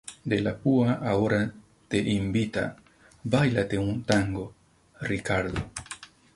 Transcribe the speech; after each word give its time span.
De 0.31 0.37
la 0.41 0.53
Púa 0.57 0.93
ahora 0.95 1.53
te 1.87 1.99
invita;¡bailate 1.99 3.77
un 3.77 4.03
tango, 4.03 4.51
Ricardo! 5.01 5.61